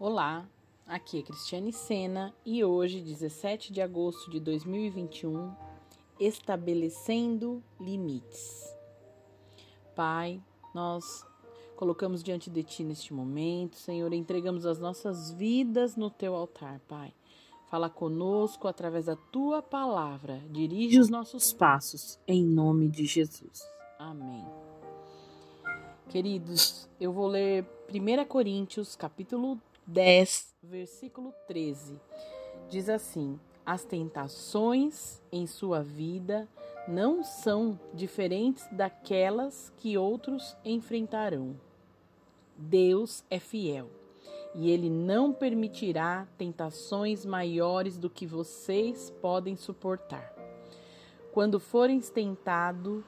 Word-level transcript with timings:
Olá, 0.00 0.48
aqui 0.86 1.18
é 1.18 1.22
Cristiane 1.22 1.72
Sena 1.72 2.32
e 2.46 2.62
hoje, 2.62 3.00
17 3.00 3.72
de 3.72 3.82
agosto 3.82 4.30
de 4.30 4.38
2021, 4.38 5.52
estabelecendo 6.20 7.60
limites. 7.80 8.72
Pai, 9.96 10.40
nós 10.72 11.26
colocamos 11.74 12.22
diante 12.22 12.48
de 12.48 12.62
Ti 12.62 12.84
neste 12.84 13.12
momento, 13.12 13.74
Senhor, 13.74 14.12
entregamos 14.12 14.66
as 14.66 14.78
nossas 14.78 15.32
vidas 15.32 15.96
no 15.96 16.10
Teu 16.10 16.36
altar, 16.36 16.78
Pai. 16.86 17.12
Fala 17.66 17.90
conosco 17.90 18.68
através 18.68 19.06
da 19.06 19.16
Tua 19.16 19.60
palavra, 19.60 20.40
dirige 20.48 21.00
os 21.00 21.08
nossos 21.08 21.52
passos, 21.52 22.20
em 22.24 22.44
nome 22.44 22.88
de 22.88 23.04
Jesus. 23.04 23.68
Amém. 23.98 24.46
Queridos, 26.08 26.88
eu 27.00 27.12
vou 27.12 27.26
ler 27.26 27.66
1 27.92 28.24
Coríntios, 28.26 28.94
capítulo 28.94 29.60
10, 29.90 30.54
versículo 30.62 31.32
13. 31.46 31.98
Diz 32.68 32.90
assim: 32.90 33.40
As 33.64 33.84
tentações 33.84 35.18
em 35.32 35.46
sua 35.46 35.82
vida 35.82 36.46
não 36.86 37.24
são 37.24 37.80
diferentes 37.94 38.68
daquelas 38.70 39.72
que 39.78 39.96
outros 39.96 40.54
enfrentarão. 40.62 41.58
Deus 42.54 43.24
é 43.30 43.38
fiel 43.38 43.88
e 44.54 44.70
ele 44.70 44.90
não 44.90 45.32
permitirá 45.32 46.28
tentações 46.36 47.24
maiores 47.24 47.96
do 47.96 48.10
que 48.10 48.26
vocês 48.26 49.08
podem 49.22 49.56
suportar. 49.56 50.34
Quando 51.32 51.58
forem 51.58 51.98
tentados, 52.00 53.02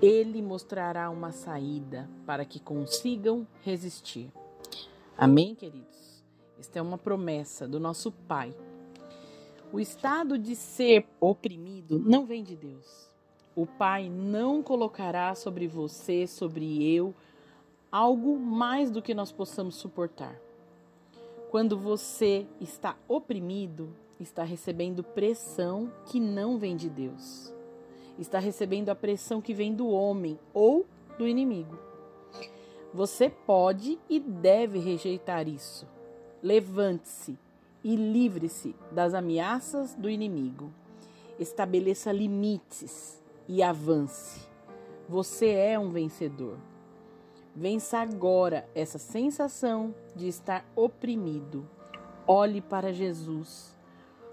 ele 0.00 0.40
mostrará 0.40 1.10
uma 1.10 1.32
saída 1.32 2.08
para 2.24 2.46
que 2.46 2.60
consigam 2.60 3.46
resistir. 3.62 4.32
Amém, 5.18 5.54
queridos? 5.54 6.22
Esta 6.58 6.78
é 6.78 6.82
uma 6.82 6.98
promessa 6.98 7.66
do 7.66 7.80
nosso 7.80 8.12
Pai. 8.12 8.54
O 9.72 9.80
estado 9.80 10.36
de 10.36 10.54
ser 10.54 11.06
oprimido 11.18 11.98
não 11.98 12.26
vem 12.26 12.42
de 12.42 12.54
Deus. 12.54 13.10
O 13.54 13.64
Pai 13.64 14.10
não 14.10 14.62
colocará 14.62 15.34
sobre 15.34 15.66
você, 15.66 16.26
sobre 16.26 16.86
eu, 16.86 17.14
algo 17.90 18.38
mais 18.38 18.90
do 18.90 19.00
que 19.00 19.14
nós 19.14 19.32
possamos 19.32 19.76
suportar. 19.76 20.38
Quando 21.50 21.78
você 21.78 22.46
está 22.60 22.94
oprimido, 23.08 23.88
está 24.20 24.44
recebendo 24.44 25.02
pressão 25.02 25.90
que 26.04 26.20
não 26.20 26.58
vem 26.58 26.76
de 26.76 26.90
Deus. 26.90 27.54
Está 28.18 28.38
recebendo 28.38 28.90
a 28.90 28.94
pressão 28.94 29.40
que 29.40 29.54
vem 29.54 29.74
do 29.74 29.88
homem 29.88 30.38
ou 30.52 30.84
do 31.16 31.26
inimigo. 31.26 31.85
Você 32.96 33.28
pode 33.28 33.98
e 34.08 34.18
deve 34.18 34.78
rejeitar 34.78 35.46
isso. 35.46 35.86
Levante-se 36.42 37.38
e 37.84 37.94
livre-se 37.94 38.74
das 38.90 39.12
ameaças 39.12 39.94
do 39.94 40.08
inimigo. 40.08 40.72
Estabeleça 41.38 42.10
limites 42.10 43.22
e 43.46 43.62
avance. 43.62 44.48
Você 45.06 45.50
é 45.50 45.78
um 45.78 45.90
vencedor. 45.90 46.56
Vença 47.54 47.98
agora 47.98 48.66
essa 48.74 48.96
sensação 48.96 49.94
de 50.14 50.26
estar 50.26 50.64
oprimido. 50.74 51.68
Olhe 52.26 52.62
para 52.62 52.94
Jesus, 52.94 53.76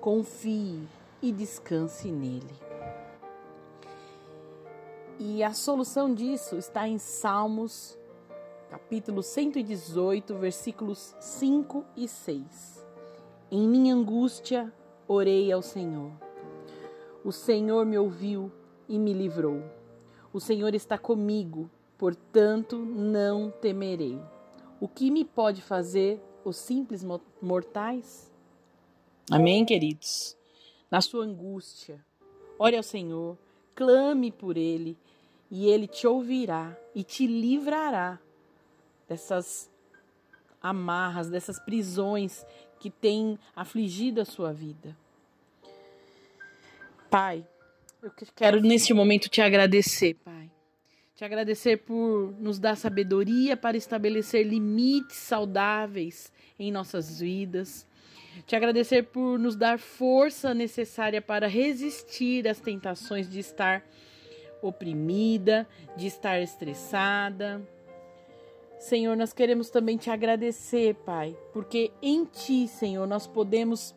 confie 0.00 0.86
e 1.20 1.32
descanse 1.32 2.08
nele. 2.08 2.54
E 5.18 5.42
a 5.42 5.52
solução 5.52 6.14
disso 6.14 6.54
está 6.56 6.86
em 6.86 6.98
Salmos 6.98 7.98
capítulo 8.70 9.22
118, 9.22 10.34
versículos 10.36 11.14
5 11.20 11.84
e 11.96 12.08
6. 12.08 12.86
Em 13.50 13.68
minha 13.68 13.94
angústia 13.94 14.72
orei 15.06 15.52
ao 15.52 15.62
Senhor. 15.62 16.12
O 17.24 17.32
Senhor 17.32 17.86
me 17.86 17.98
ouviu 17.98 18.50
e 18.88 18.98
me 18.98 19.12
livrou. 19.12 19.62
O 20.32 20.40
Senhor 20.40 20.74
está 20.74 20.98
comigo, 20.98 21.70
portanto 21.96 22.78
não 22.78 23.50
temerei. 23.50 24.18
O 24.80 24.88
que 24.88 25.10
me 25.10 25.24
pode 25.24 25.62
fazer 25.62 26.20
os 26.44 26.56
simples 26.56 27.04
mortais? 27.40 28.32
Amém, 29.30 29.64
queridos? 29.64 30.36
Na 30.90 31.00
sua 31.00 31.24
angústia, 31.24 32.04
ore 32.58 32.76
ao 32.76 32.82
Senhor, 32.82 33.38
clame 33.74 34.30
por 34.30 34.56
Ele, 34.56 34.98
e 35.50 35.66
Ele 35.68 35.86
te 35.86 36.06
ouvirá 36.06 36.76
e 36.94 37.02
te 37.02 37.26
livrará 37.26 38.20
dessas 39.08 39.70
amarras, 40.62 41.28
dessas 41.28 41.58
prisões 41.58 42.44
que 42.80 42.90
têm 42.90 43.38
afligido 43.54 44.20
a 44.20 44.24
sua 44.24 44.52
vida. 44.52 44.96
Pai, 47.10 47.46
eu 48.02 48.10
quero 48.34 48.60
neste 48.60 48.92
momento 48.92 49.28
te 49.28 49.40
agradecer, 49.40 50.14
Pai. 50.24 50.50
Te 51.14 51.24
agradecer 51.24 51.76
por 51.76 52.34
nos 52.40 52.58
dar 52.58 52.76
sabedoria 52.76 53.56
para 53.56 53.76
estabelecer 53.76 54.44
limites 54.44 55.16
saudáveis 55.16 56.32
em 56.58 56.72
nossas 56.72 57.20
vidas. 57.20 57.86
Te 58.46 58.56
agradecer 58.56 59.04
por 59.04 59.38
nos 59.38 59.54
dar 59.54 59.78
força 59.78 60.52
necessária 60.52 61.22
para 61.22 61.46
resistir 61.46 62.48
às 62.48 62.58
tentações 62.58 63.30
de 63.30 63.38
estar 63.38 63.84
oprimida, 64.60 65.68
de 65.96 66.08
estar 66.08 66.40
estressada, 66.40 67.62
Senhor, 68.78 69.16
nós 69.16 69.32
queremos 69.32 69.70
também 69.70 69.96
te 69.96 70.10
agradecer, 70.10 70.94
Pai, 71.06 71.36
porque 71.52 71.90
em 72.02 72.24
Ti, 72.24 72.68
Senhor, 72.68 73.06
nós 73.06 73.26
podemos 73.26 73.94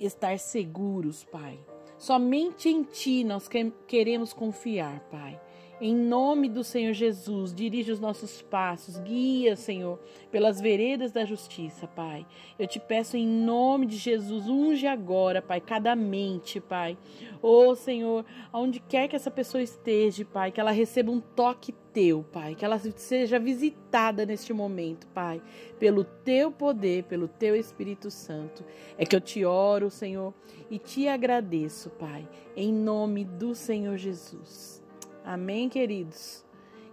estar 0.00 0.38
seguros, 0.38 1.24
Pai. 1.24 1.58
Somente 1.98 2.68
em 2.68 2.82
Ti 2.82 3.24
nós 3.24 3.48
queremos 3.86 4.32
confiar, 4.32 5.00
Pai. 5.10 5.38
Em 5.80 5.94
nome 5.94 6.48
do 6.48 6.64
Senhor 6.64 6.92
Jesus, 6.92 7.54
dirige 7.54 7.92
os 7.92 8.00
nossos 8.00 8.42
passos, 8.42 8.98
guia, 8.98 9.54
Senhor, 9.54 9.96
pelas 10.28 10.60
veredas 10.60 11.12
da 11.12 11.24
justiça, 11.24 11.86
Pai. 11.86 12.26
Eu 12.58 12.66
te 12.66 12.80
peço 12.80 13.16
em 13.16 13.24
nome 13.24 13.86
de 13.86 13.96
Jesus, 13.96 14.48
unge 14.48 14.88
agora, 14.88 15.40
Pai, 15.40 15.60
cada 15.60 15.94
mente, 15.94 16.60
Pai. 16.60 16.98
Ô, 17.40 17.68
oh, 17.68 17.74
Senhor, 17.76 18.24
aonde 18.52 18.80
quer 18.80 19.06
que 19.06 19.14
essa 19.14 19.30
pessoa 19.30 19.62
esteja, 19.62 20.24
Pai, 20.24 20.50
que 20.50 20.60
ela 20.60 20.72
receba 20.72 21.12
um 21.12 21.20
toque 21.20 21.72
teu, 21.92 22.24
Pai, 22.32 22.56
que 22.56 22.64
ela 22.64 22.78
seja 22.78 23.38
visitada 23.38 24.26
neste 24.26 24.52
momento, 24.52 25.06
Pai, 25.08 25.40
pelo 25.78 26.02
teu 26.02 26.50
poder, 26.50 27.04
pelo 27.04 27.28
teu 27.28 27.54
Espírito 27.54 28.10
Santo. 28.10 28.64
É 28.96 29.06
que 29.06 29.14
eu 29.14 29.20
te 29.20 29.44
oro, 29.44 29.90
Senhor, 29.90 30.34
e 30.68 30.76
te 30.76 31.06
agradeço, 31.06 31.88
Pai, 31.90 32.28
em 32.56 32.72
nome 32.72 33.24
do 33.24 33.54
Senhor 33.54 33.96
Jesus. 33.96 34.87
Amém, 35.28 35.68
queridos? 35.68 36.42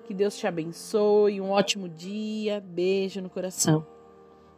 Que 0.03 0.13
Deus 0.13 0.35
te 0.35 0.46
abençoe. 0.46 1.40
Um 1.40 1.51
ótimo 1.51 1.88
dia. 1.88 2.59
Beijo 2.59 3.22
no 3.22 3.29
coração. 3.29 3.88